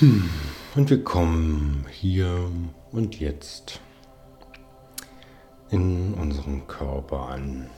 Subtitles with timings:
[0.00, 0.30] Hm.
[0.76, 2.52] Und wir kommen hier
[2.92, 3.80] und jetzt
[5.70, 7.68] in unserem Körper an.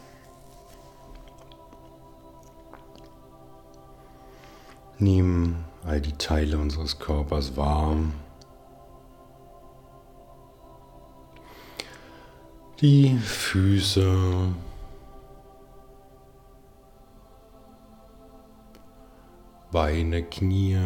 [4.98, 7.96] Nehmen all die Teile unseres Körpers wahr.
[12.82, 14.54] Die Füße,
[19.72, 20.76] Beine, Knie,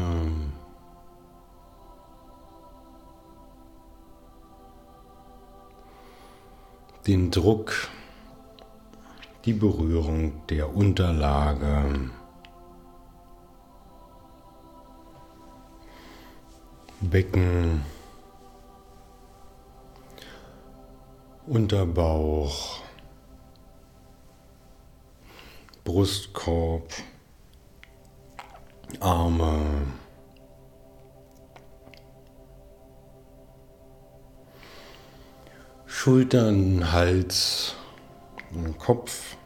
[7.06, 7.90] den Druck,
[9.44, 12.10] die Berührung der Unterlage.
[17.00, 17.82] Becken,
[21.46, 22.80] Unterbauch,
[25.84, 26.91] Brustkorb,
[29.00, 29.60] Arme,
[36.05, 37.77] Schultern, Hals,
[38.78, 39.38] Kopf.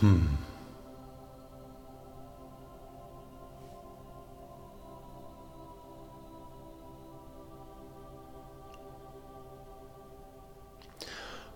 [0.00, 0.38] Hm.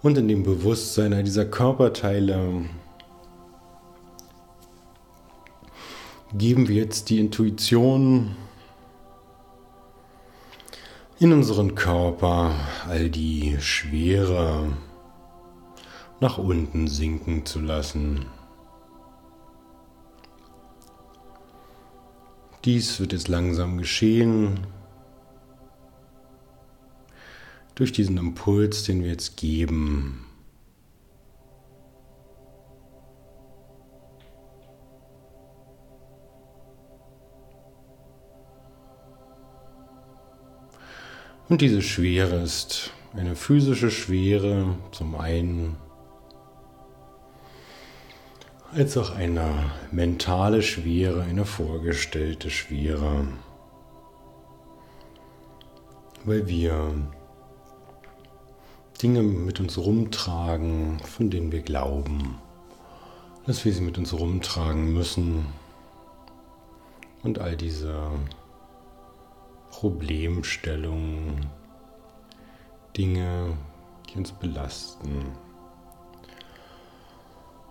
[0.03, 2.67] Und in dem Bewusstsein dieser Körperteile
[6.35, 8.37] geben wir jetzt die Intuition
[11.25, 12.55] in unseren Körper
[12.87, 14.77] all die Schwere
[16.21, 18.27] nach unten sinken zu lassen.
[22.67, 24.67] Dies wird jetzt langsam geschehen
[27.75, 30.27] durch diesen Impuls, den wir jetzt geben.
[41.49, 45.77] Und diese Schwere ist eine physische Schwere zum einen,
[48.73, 53.29] als auch eine mentale Schwere, eine vorgestellte Schwere,
[56.25, 56.95] weil wir
[59.03, 62.39] Dinge mit uns rumtragen, von denen wir glauben,
[63.47, 65.45] dass wir sie mit uns rumtragen müssen.
[67.23, 68.11] Und all diese
[69.75, 71.47] Problemstellungen,
[72.97, 73.59] Dinge,
[74.09, 75.33] die uns belasten.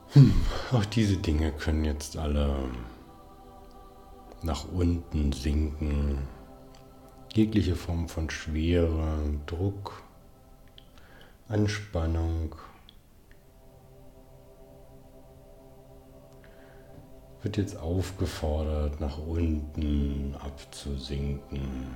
[0.10, 0.34] Hm,
[0.74, 2.70] auch diese Dinge können jetzt alle
[4.42, 6.18] nach unten sinken.
[7.34, 10.04] Jegliche Form von Schwere, Druck,
[11.48, 12.54] Anspannung
[17.44, 21.88] wird jetzt aufgefordert, nach unten abzusinken.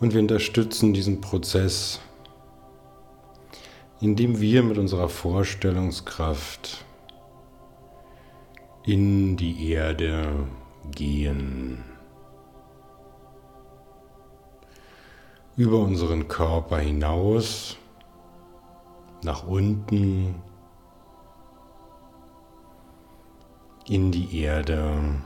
[0.00, 2.00] Und wir unterstützen diesen Prozess,
[4.00, 6.84] indem wir mit unserer Vorstellungskraft
[8.84, 10.46] in die Erde
[10.90, 11.84] gehen.
[15.56, 17.78] Über unseren Körper hinaus,
[19.22, 20.34] nach unten
[23.88, 25.20] in die Erde.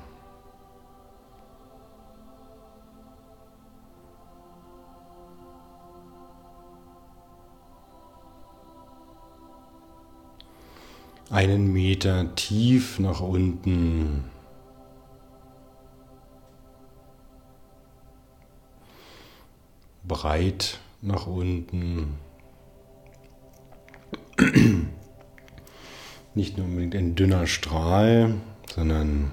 [11.31, 14.25] Einen Meter tief nach unten.
[20.03, 22.19] Breit nach unten.
[26.35, 28.35] Nicht nur unbedingt ein dünner Strahl,
[28.75, 29.33] sondern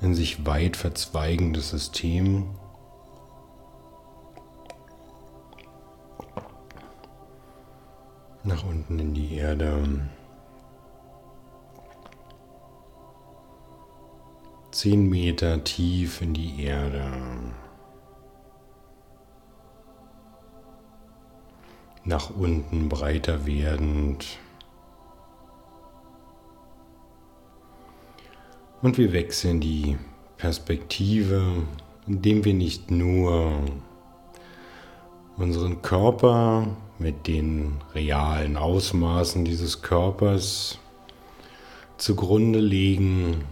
[0.00, 2.50] ein sich weit verzweigendes System.
[8.44, 10.08] Nach unten in die Erde.
[14.70, 17.10] Zehn Meter tief in die Erde.
[22.04, 24.38] Nach unten breiter werdend.
[28.86, 29.98] Und wir wechseln die
[30.36, 31.64] Perspektive,
[32.06, 33.60] indem wir nicht nur
[35.36, 36.68] unseren Körper
[37.00, 40.78] mit den realen Ausmaßen dieses Körpers
[41.98, 43.44] zugrunde legen,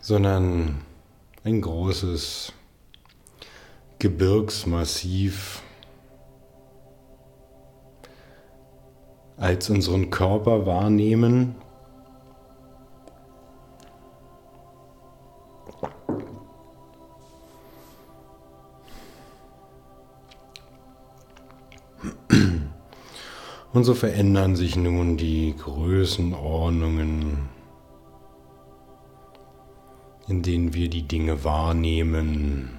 [0.00, 0.80] sondern
[1.44, 2.54] ein großes
[3.98, 5.60] Gebirgsmassiv
[9.36, 11.54] als unseren Körper wahrnehmen.
[23.72, 27.50] Und so verändern sich nun die Größenordnungen,
[30.28, 32.75] in denen wir die Dinge wahrnehmen.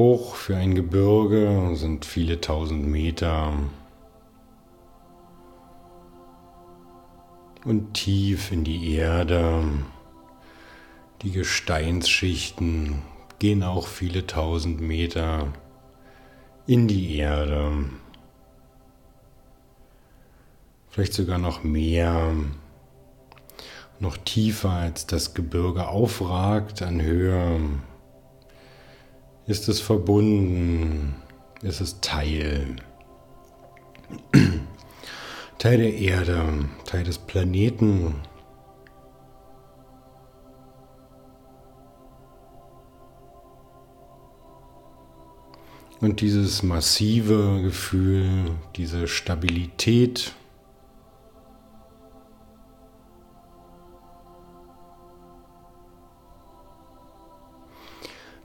[0.00, 3.52] Hoch für ein Gebirge sind viele tausend Meter.
[7.66, 9.62] Und tief in die Erde.
[11.20, 13.02] Die Gesteinsschichten
[13.40, 15.48] gehen auch viele tausend Meter
[16.66, 17.90] in die Erde.
[20.88, 22.32] Vielleicht sogar noch mehr,
[23.98, 27.60] noch tiefer als das Gebirge aufragt an Höhe.
[29.50, 31.16] Ist es verbunden?
[31.60, 32.76] Ist es Teil?
[35.58, 38.14] Teil der Erde, Teil des Planeten.
[46.00, 50.32] Und dieses massive Gefühl, diese Stabilität,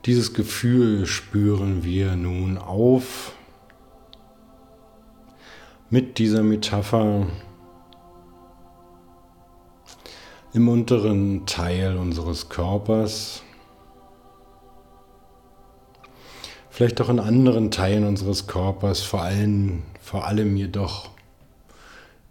[0.06, 3.34] Dieses Gefühl spüren wir nun auf
[5.90, 7.26] mit dieser Metapher
[10.54, 13.42] im unteren Teil unseres Körpers,
[16.70, 21.10] vielleicht auch in anderen Teilen unseres Körpers, vor allem, vor allem jedoch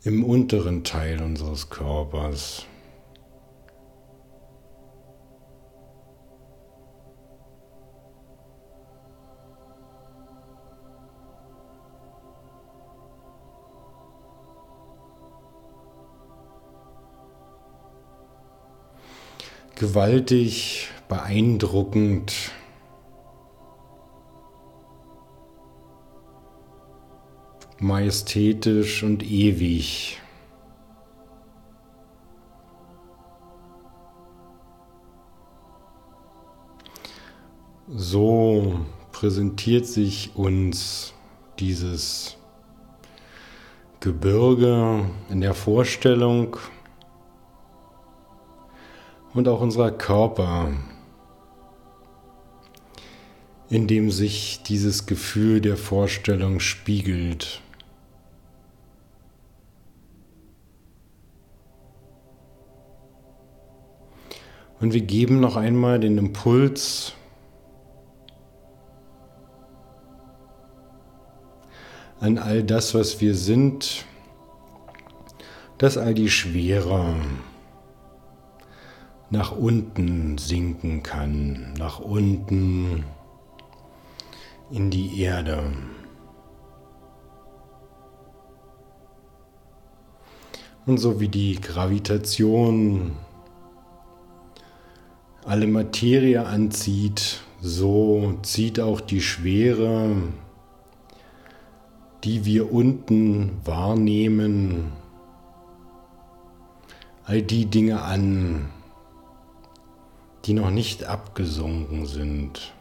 [0.04, 2.66] im unteren Teil unseres Körpers.
[19.76, 22.52] Gewaltig, beeindruckend.
[27.80, 30.20] majestätisch und ewig.
[37.88, 38.80] So
[39.12, 41.12] präsentiert sich uns
[41.58, 42.36] dieses
[44.00, 46.56] Gebirge in der Vorstellung
[49.34, 50.72] und auch unser Körper,
[53.68, 57.60] in dem sich dieses Gefühl der Vorstellung spiegelt.
[64.80, 67.14] Und wir geben noch einmal den Impuls,
[72.20, 74.06] an all das, was wir sind,
[75.78, 77.16] dass all die Schwere,
[79.34, 83.02] nach unten sinken kann, nach unten
[84.70, 85.72] in die Erde.
[90.86, 93.16] Und so wie die Gravitation
[95.44, 100.14] alle Materie anzieht, so zieht auch die Schwere,
[102.22, 104.92] die wir unten wahrnehmen,
[107.24, 108.70] all die Dinge an,
[110.44, 112.74] die noch nicht abgesunken sind.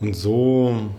[0.00, 0.90] Und so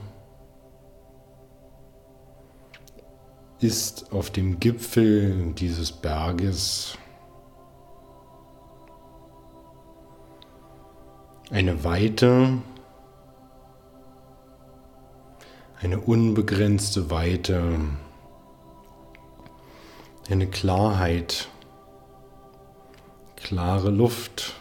[3.60, 6.98] ist auf dem Gipfel dieses Berges
[11.50, 12.62] eine Weite,
[15.84, 17.78] eine unbegrenzte Weite,
[20.30, 21.50] eine Klarheit,
[23.36, 24.54] klare Luft,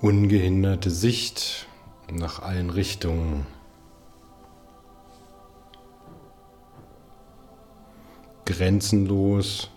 [0.00, 1.68] ungehinderte Sicht
[2.10, 3.46] nach allen Richtungen.
[8.44, 9.70] Grenzenlos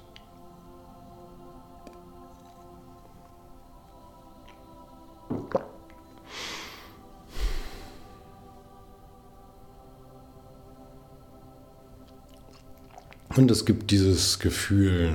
[13.39, 15.13] Und es gibt dieses Gefühl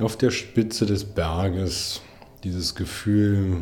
[0.00, 2.00] auf der Spitze des Berges,
[2.42, 3.60] dieses Gefühl,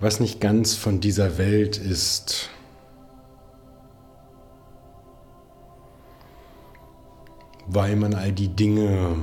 [0.00, 2.50] was nicht ganz von dieser Welt ist.
[7.68, 9.14] Weil man all die Dinge,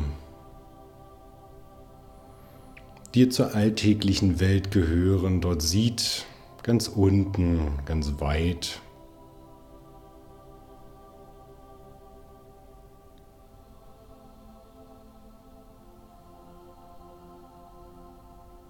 [3.14, 6.26] die zur alltäglichen Welt gehören, dort sieht,
[6.64, 8.80] ganz unten, ganz weit.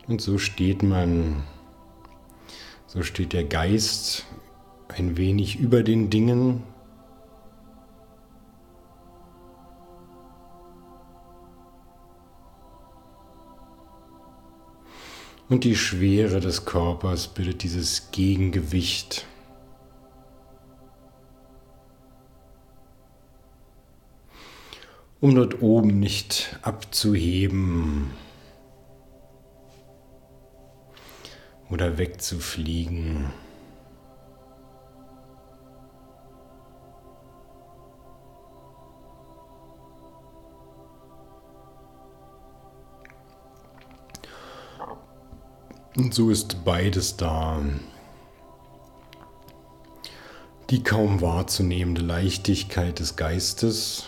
[0.08, 1.44] Und so steht man,
[2.86, 4.26] so steht der Geist
[4.88, 6.64] ein wenig über den Dingen.
[15.50, 19.26] Und die Schwere des Körpers bildet dieses Gegengewicht.
[25.20, 28.12] um dort oben nicht abzuheben.
[31.70, 33.32] Oder wegzufliegen.
[45.98, 47.60] Und so ist beides da.
[50.70, 54.08] Die kaum wahrzunehmende Leichtigkeit des Geistes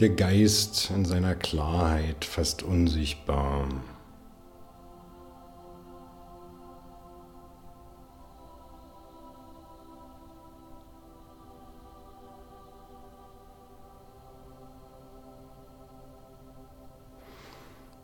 [0.00, 3.68] der Geist in seiner Klarheit fast unsichtbar.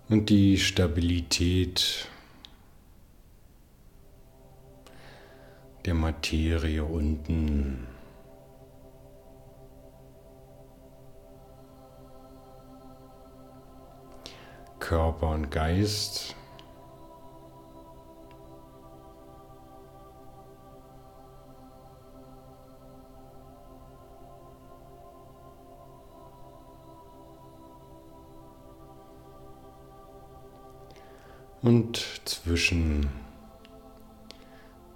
[0.08, 2.08] Und die Stabilität
[5.84, 7.97] der Materie unten.
[14.88, 16.34] Körper und Geist.
[31.60, 33.10] Und zwischen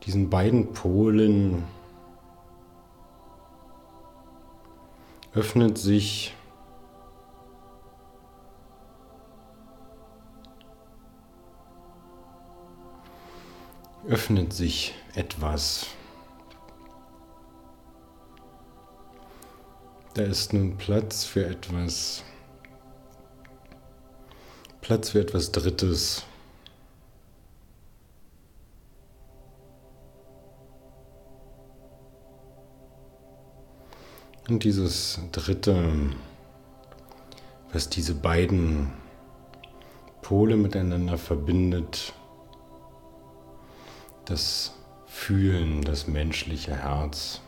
[0.07, 1.65] diesen beiden Polen
[5.35, 6.33] öffnet sich
[14.13, 15.87] öffnet sich etwas.
[20.13, 22.23] Da ist nun Platz für etwas,
[24.83, 26.27] Platz für etwas Drittes.
[34.51, 35.91] Und dieses Dritte,
[37.73, 38.93] was diese beiden
[40.21, 42.13] Pole miteinander verbindet,
[44.25, 44.75] das
[45.07, 47.41] Fühlen, das menschliche Herz.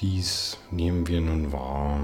[0.00, 2.00] Dies nehmen wir nun wahr.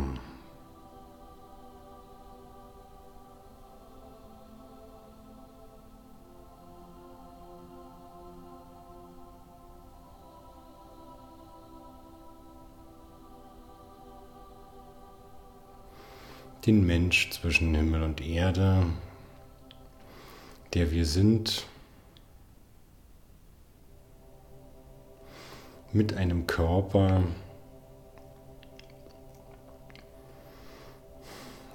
[16.67, 18.87] Den Mensch zwischen Himmel und Erde,
[20.75, 21.67] der wir sind,
[25.93, 27.25] mit einem Körper.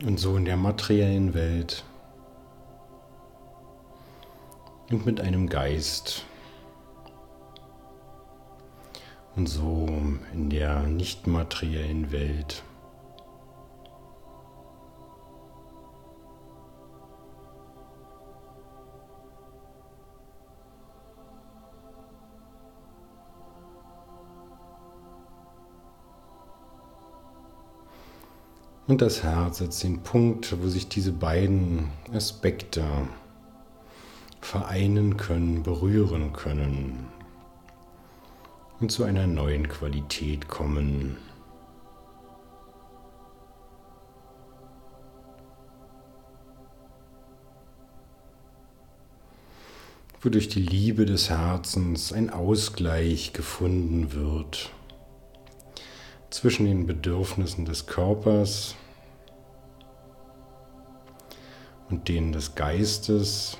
[0.03, 1.83] Und so in der materiellen Welt.
[4.89, 6.23] Und mit einem Geist.
[9.35, 9.87] Und so
[10.33, 12.63] in der nicht materiellen Welt.
[28.87, 32.85] Und das Herz setzt den Punkt, wo sich diese beiden Aspekte
[34.39, 37.07] vereinen können, berühren können
[38.79, 41.17] und zu einer neuen Qualität kommen.
[50.19, 54.71] wodurch die Liebe des Herzens ein Ausgleich gefunden wird
[56.29, 58.75] zwischen den Bedürfnissen des Körpers
[61.89, 63.57] und denen des Geistes.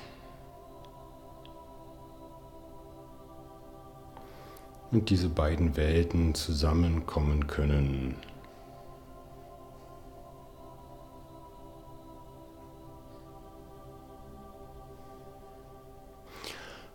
[4.90, 8.14] Und diese beiden Welten zusammenkommen können.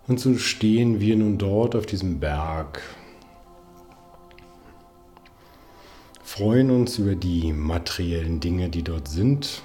[0.08, 2.82] Und so stehen wir nun dort auf diesem Berg,
[6.36, 9.62] freuen uns über die materiellen Dinge, die dort sind,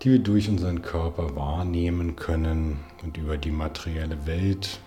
[0.00, 4.78] die wir durch unseren Körper wahrnehmen können und über die materielle Welt,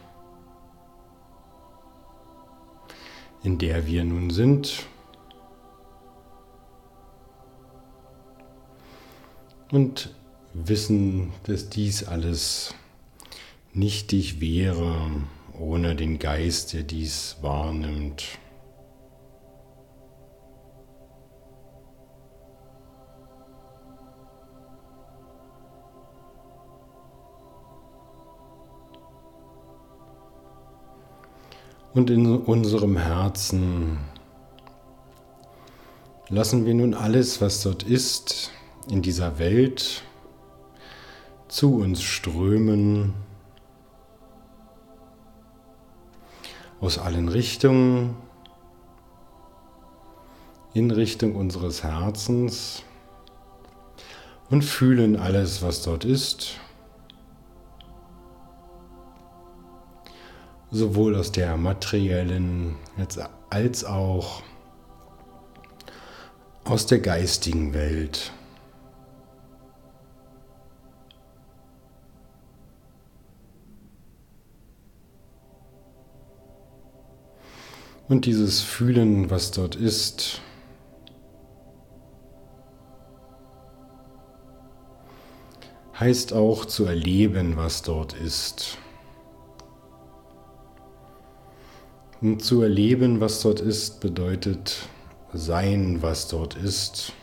[3.44, 4.86] in der wir nun sind.
[9.74, 10.16] Und
[10.54, 12.74] wissen, dass dies alles
[13.74, 15.12] nichtig wäre
[15.60, 18.40] ohne den Geist, der dies wahrnimmt.
[31.98, 33.98] Und in unserem Herzen.
[36.30, 38.52] Lassen wir nun alles, was dort ist,
[38.88, 40.04] in dieser Welt
[41.48, 43.16] zu uns strömen.
[46.82, 48.16] Aus allen Richtungen
[50.76, 52.84] in Richtung unseres Herzens
[54.52, 56.60] und fühlen alles, was dort ist,
[60.72, 62.76] sowohl aus der materiellen
[63.50, 64.44] als auch
[66.66, 68.32] aus der geistigen Welt.
[78.10, 80.42] Und dieses Fühlen, was dort ist,
[86.00, 88.78] heißt auch zu erleben, was dort ist.
[92.20, 94.88] Und zu erleben, was dort ist, bedeutet
[95.34, 97.14] sein, was dort ist.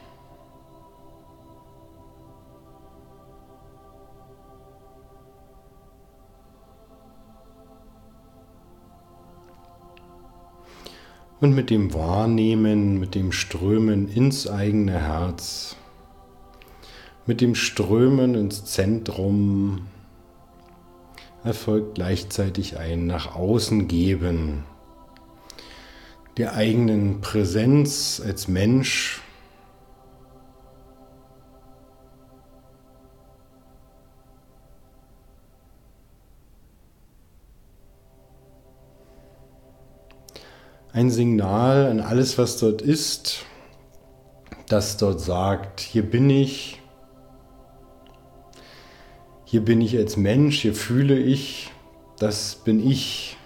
[11.40, 15.76] Und mit dem Wahrnehmen, mit dem Strömen ins eigene Herz,
[17.26, 19.88] mit dem Strömen ins Zentrum
[21.42, 24.64] erfolgt gleichzeitig ein nach außen geben
[26.36, 29.20] der eigenen Präsenz als Mensch.
[40.92, 43.44] Ein Signal an alles, was dort ist,
[44.68, 46.80] das dort sagt, hier bin ich,
[49.44, 51.72] hier bin ich als Mensch, hier fühle ich,
[52.18, 53.36] das bin ich.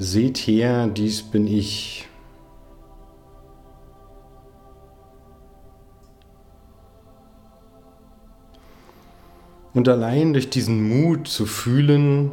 [0.00, 2.08] Seht her, dies bin ich.
[9.74, 12.30] Und allein durch diesen Mut zu fühlen,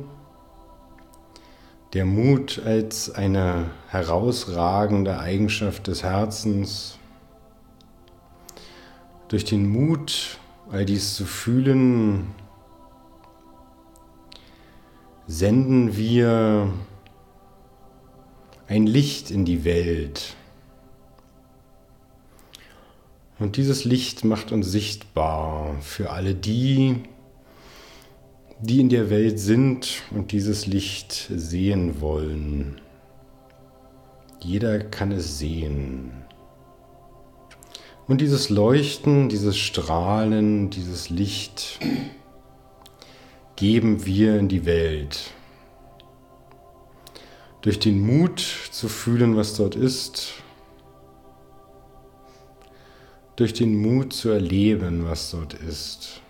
[1.93, 6.99] der Mut als eine herausragende Eigenschaft des Herzens,
[9.27, 10.37] durch den Mut,
[10.69, 12.27] all dies zu fühlen,
[15.25, 16.71] senden wir
[18.67, 20.35] ein Licht in die Welt.
[23.37, 27.03] Und dieses Licht macht uns sichtbar für alle die,
[28.61, 32.79] die in der Welt sind und dieses Licht sehen wollen.
[34.39, 36.11] Jeder kann es sehen.
[38.07, 41.79] Und dieses Leuchten, dieses Strahlen, dieses Licht
[43.55, 45.31] geben wir in die Welt.
[47.65, 50.33] Durch den Mut zu fühlen, was dort ist.
[53.37, 56.21] Durch den Mut zu erleben, was dort ist.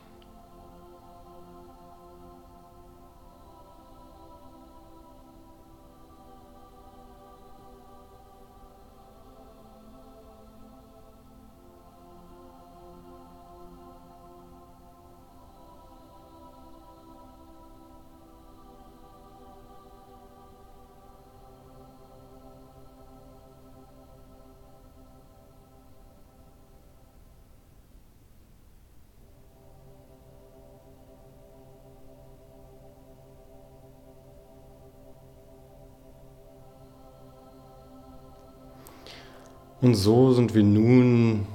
[39.82, 41.46] Und so sind wir nun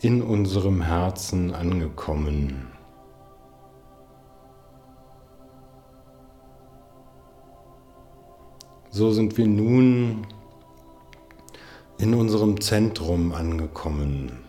[0.00, 2.68] in unserem Herzen angekommen.
[8.90, 10.26] So sind wir nun
[11.98, 14.47] in unserem Zentrum angekommen.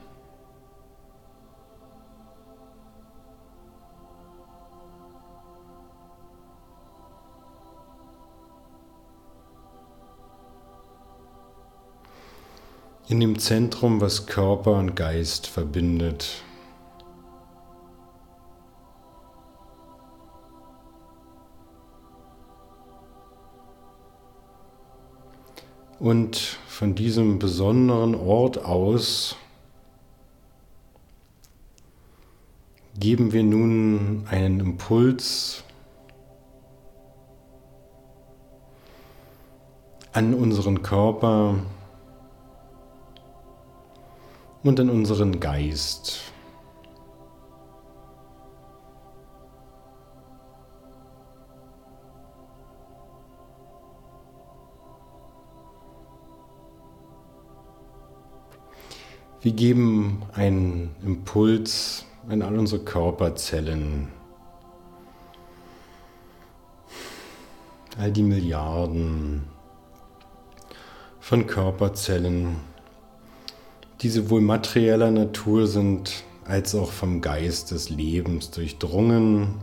[13.10, 16.44] In dem Zentrum, was Körper und Geist verbindet.
[25.98, 29.36] Und von diesem besonderen Ort aus
[33.00, 35.64] geben wir nun einen Impuls
[40.14, 41.56] an unseren Körper
[44.64, 46.22] und an unseren Geist.
[59.42, 64.10] Wir geben einen Impuls in all unsere Körperzellen.
[67.98, 69.48] All die Milliarden
[71.22, 72.58] von Körperzellen,
[74.02, 79.56] die sowohl materieller Natur sind als auch vom Geist des Lebens durchdrungen.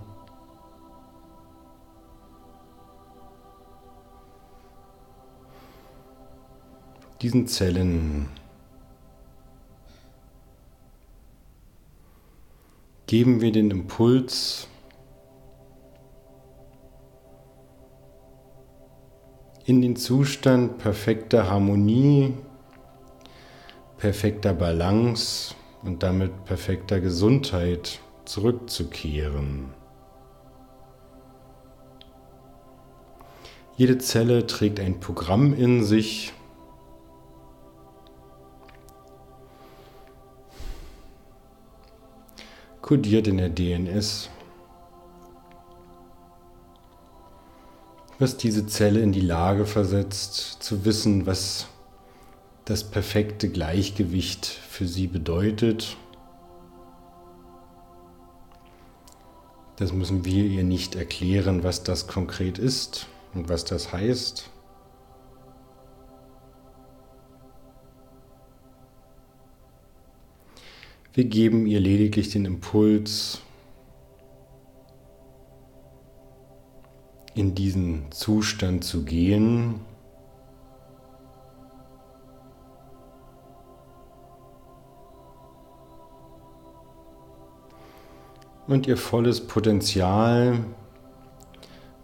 [7.23, 8.29] Diesen Zellen
[13.07, 14.69] geben wir den Impuls,
[19.65, 22.35] in den Zustand perfekter Harmonie,
[23.99, 29.73] perfekter Balance und damit perfekter Gesundheit zurückzukehren.
[33.77, 36.33] Jede Zelle trägt ein Programm in sich,
[42.81, 44.31] kodiert in der DNS,
[48.19, 51.69] was diese Zelle in die Lage versetzt, zu wissen, was
[52.67, 55.97] das perfekte Gleichgewicht für sie bedeutet.
[59.77, 64.51] Das müssen wir ihr nicht erklären, was das konkret ist und was das heißt.
[71.15, 73.41] Wir geben ihr lediglich den Impuls,
[77.35, 79.81] in diesen Zustand zu gehen.
[88.67, 90.59] Und ihr volles Potenzial,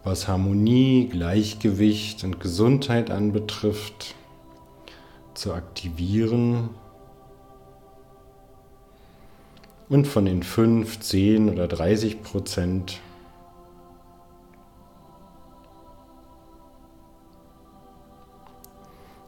[0.03, 4.15] was Harmonie, Gleichgewicht und Gesundheit anbetrifft,
[5.33, 6.69] zu aktivieren
[9.89, 13.01] und von den 5, 10 oder 30 Prozent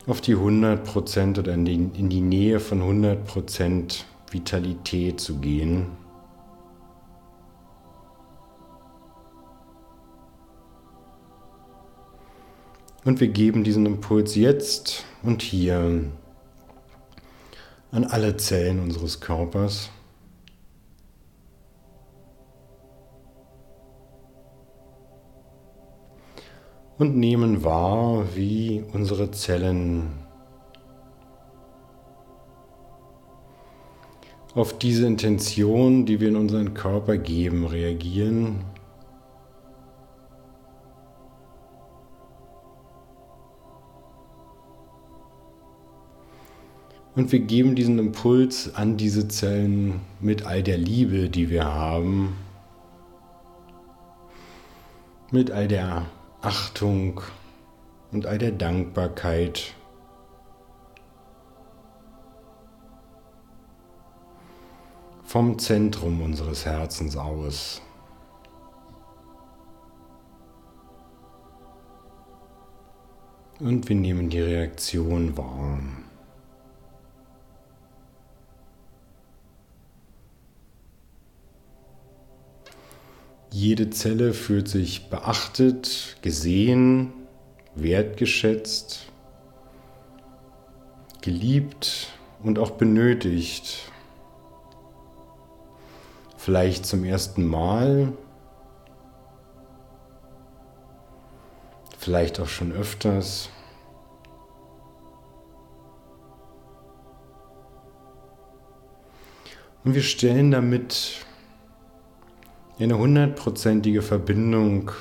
[0.08, 5.38] auf die 100 Prozent oder in die, in die Nähe von 100 Prozent Vitalität zu
[5.40, 6.05] gehen.
[13.06, 16.12] Und wir geben diesen Impuls jetzt und hier
[17.92, 19.90] an alle Zellen unseres Körpers.
[26.98, 30.10] und nehmen wahr, wie unsere Zellen
[34.54, 38.64] auf diese Intention, die wir in unseren Körper geben, reagieren.
[47.16, 52.36] Und wir geben diesen Impuls an diese Zellen mit all der Liebe, die wir haben,
[55.32, 56.08] mit all der
[56.42, 57.22] Achtung
[58.12, 59.74] und all der Dankbarkeit.
[65.24, 67.82] Vom Zentrum unseres Herzens aus.
[73.60, 75.80] Und wir nehmen die Reaktion wahr.
[83.56, 87.14] Jede Zelle fühlt sich beachtet, gesehen,
[87.74, 89.06] wertgeschätzt,
[91.22, 92.10] geliebt
[92.44, 93.90] und auch benötigt.
[96.36, 98.12] Vielleicht zum ersten Mal,
[101.98, 103.50] vielleicht auch schon öfters.
[109.86, 111.25] Und wir stellen damit
[112.80, 114.92] eine hundertprozentige Verbindung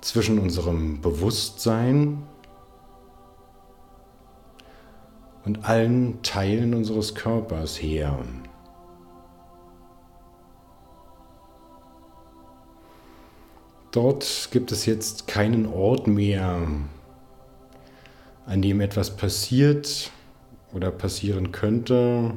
[0.00, 2.22] zwischen unserem Bewusstsein
[5.44, 8.18] und allen Teilen unseres Körpers her.
[13.90, 16.66] Dort gibt es jetzt keinen Ort mehr,
[18.46, 20.10] an dem etwas passiert
[20.72, 22.32] oder passieren könnte,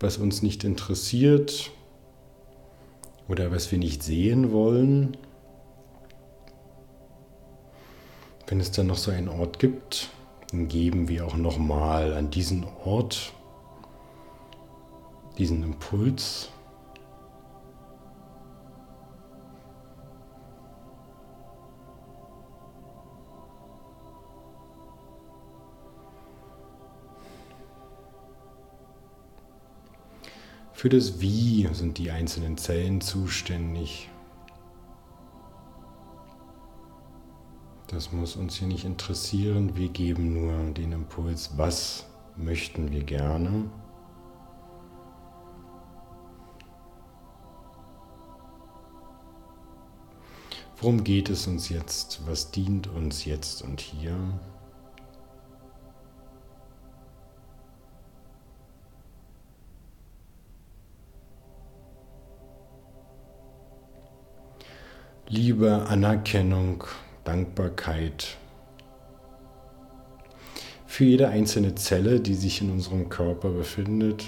[0.00, 1.70] was uns nicht interessiert
[3.28, 5.16] oder was wir nicht sehen wollen.
[8.46, 10.08] Wenn es dann noch so einen Ort gibt,
[10.50, 13.34] dann geben wir auch nochmal an diesen Ort
[15.38, 16.50] diesen Impuls.
[30.78, 34.08] Für das Wie sind die einzelnen Zellen zuständig.
[37.88, 39.74] Das muss uns hier nicht interessieren.
[39.74, 43.68] Wir geben nur den Impuls, was möchten wir gerne.
[50.76, 52.20] Worum geht es uns jetzt?
[52.24, 54.16] Was dient uns jetzt und hier?
[65.30, 66.84] Liebe, Anerkennung,
[67.24, 68.38] Dankbarkeit
[70.86, 74.24] für jede einzelne Zelle, die sich in unserem Körper befindet.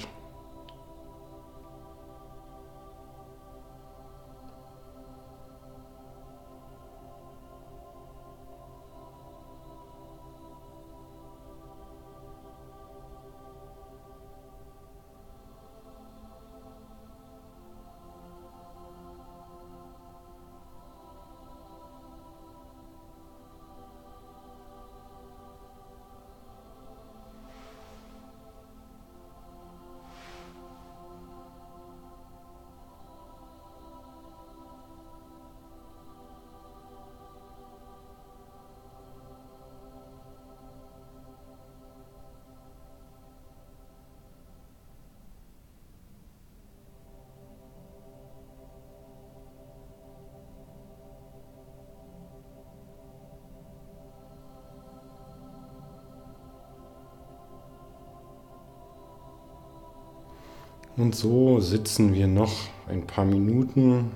[61.00, 62.52] Und so sitzen wir noch
[62.86, 64.10] ein paar Minuten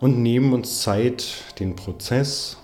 [0.00, 2.56] und nehmen uns Zeit, den Prozess,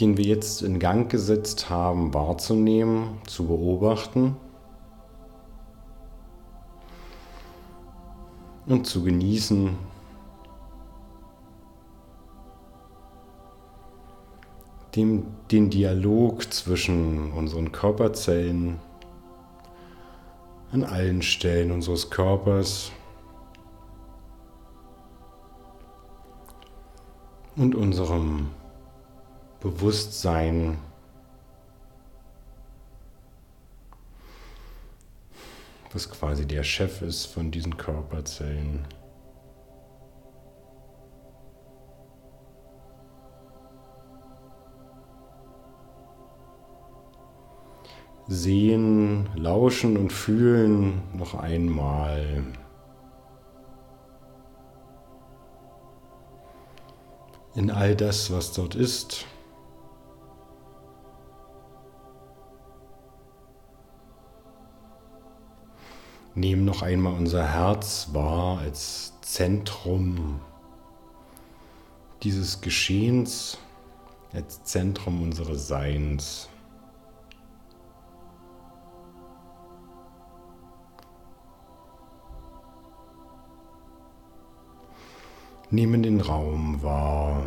[0.00, 4.36] den wir jetzt in Gang gesetzt haben, wahrzunehmen, zu beobachten
[8.64, 9.76] und zu genießen.
[14.94, 18.80] Den Dialog zwischen unseren Körperzellen
[20.76, 22.92] an allen Stellen unseres Körpers
[27.56, 28.50] und unserem
[29.60, 30.78] Bewusstsein.
[35.92, 38.86] was quasi der Chef ist von diesen Körperzellen.
[48.28, 52.44] Sehen, lauschen und fühlen noch einmal.
[57.54, 59.26] In all das, was dort ist.
[66.34, 70.40] Nehmen noch einmal unser Herz wahr als Zentrum
[72.22, 73.58] dieses Geschehens,
[74.34, 76.50] als Zentrum unseres Seins.
[85.76, 87.44] Nehmen den Raum wahr.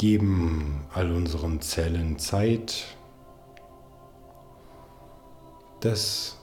[0.00, 0.59] geben
[0.92, 2.84] all unseren Zellen Zeit,
[5.80, 6.36] dass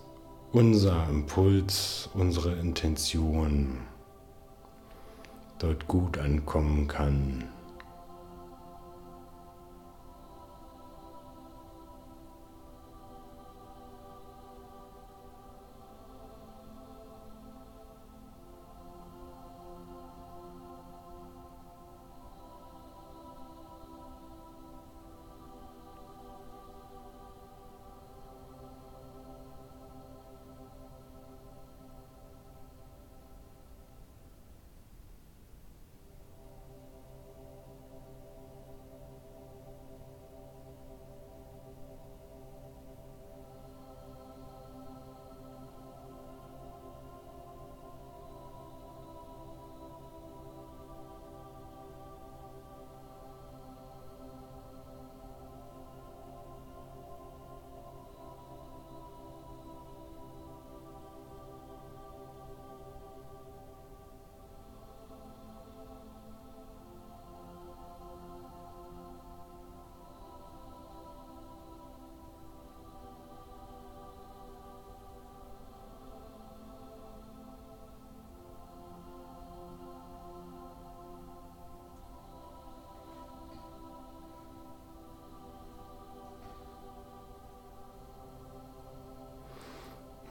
[0.52, 3.82] unser Impuls, unsere Intention
[5.60, 7.44] dort gut ankommen kann.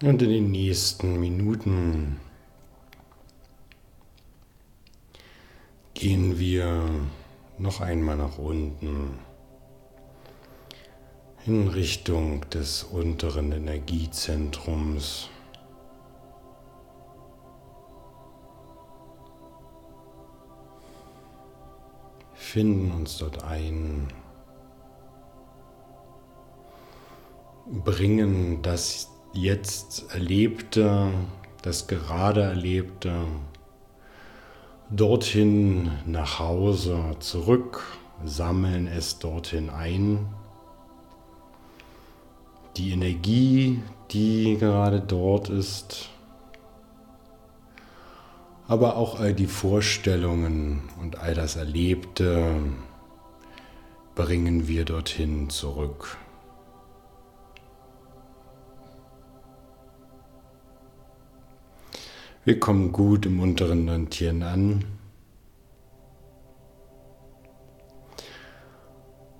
[0.02, 2.20] Und in den nächsten Minuten
[5.94, 6.90] gehen wir
[7.56, 9.18] noch einmal nach unten
[11.46, 15.30] in Richtung des unteren Energiezentrums.
[22.35, 24.09] Finden uns dort ein,
[27.66, 31.11] bringen das jetzt Erlebte,
[31.62, 33.25] das gerade Erlebte,
[34.90, 37.83] dorthin nach Hause zurück,
[38.25, 40.27] sammeln es dorthin ein.
[42.77, 46.09] Die Energie, die gerade dort ist,
[48.68, 52.57] aber auch all die Vorstellungen und all das Erlebte
[54.14, 56.18] bringen wir dorthin zurück.
[62.46, 64.85] Wir kommen gut im unteren Dantieren an.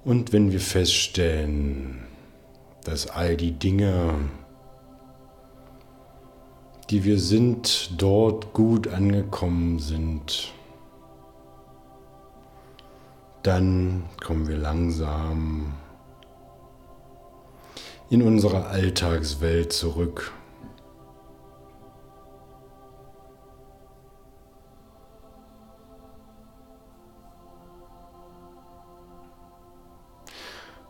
[0.05, 2.03] Und wenn wir feststellen,
[2.83, 4.13] dass all die Dinge,
[6.91, 10.53] die wir sind, dort gut angekommen sind,
[13.45, 15.75] dann kommen wir langsam
[18.11, 20.33] in unsere Alltagswelt zurück.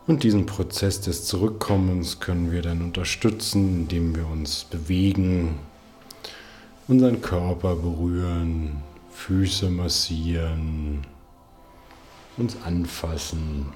[0.07, 5.59] Und diesen Prozess des Zurückkommens können wir dann unterstützen, indem wir uns bewegen,
[6.87, 11.05] unseren Körper berühren, Füße massieren,
[12.37, 13.73] uns anfassen,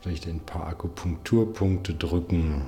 [0.00, 2.66] vielleicht ein paar Akupunkturpunkte drücken.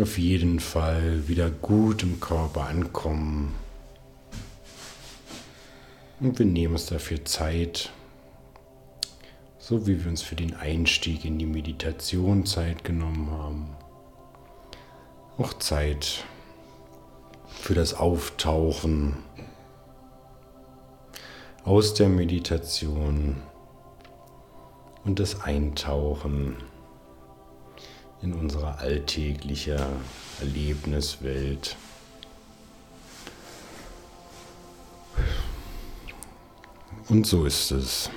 [0.00, 3.65] Auf jeden Fall wieder gut im Körper ankommen.
[6.18, 7.90] Und wir nehmen uns dafür Zeit,
[9.58, 13.76] so wie wir uns für den Einstieg in die Meditation Zeit genommen haben.
[15.36, 16.24] Auch Zeit
[17.48, 19.18] für das Auftauchen
[21.64, 23.42] aus der Meditation
[25.04, 26.56] und das Eintauchen
[28.22, 29.86] in unsere alltägliche
[30.40, 31.76] Erlebniswelt.
[37.08, 38.10] Und so ist es.